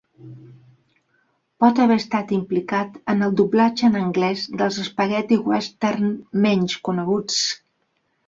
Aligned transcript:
Pot 1.63 1.81
haver 1.83 1.97
estat 2.03 2.31
implicat 2.37 2.95
en 3.13 3.27
el 3.27 3.35
doblatge 3.41 3.87
en 3.91 3.99
anglès 4.01 4.47
dels 4.61 4.79
spaghetti 4.87 5.39
western 5.51 6.09
menys 6.47 6.79
coneguts. 6.89 7.39